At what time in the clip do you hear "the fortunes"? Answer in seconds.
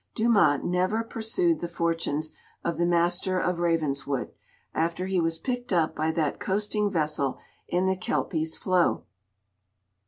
1.59-2.31